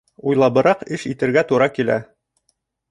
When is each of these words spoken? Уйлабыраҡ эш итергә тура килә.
Уйлабыраҡ 0.31 0.81
эш 0.97 1.05
итергә 1.11 1.47
тура 1.53 1.71
килә. 1.77 2.01